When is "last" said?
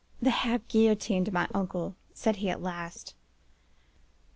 2.59-3.13